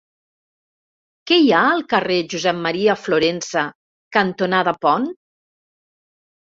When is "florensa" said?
3.05-3.69